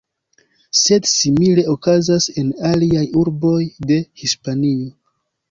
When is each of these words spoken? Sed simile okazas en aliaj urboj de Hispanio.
Sed 0.77 1.09
simile 1.11 1.65
okazas 1.73 2.29
en 2.45 2.49
aliaj 2.71 3.05
urboj 3.25 3.55
de 3.93 4.01
Hispanio. 4.25 4.91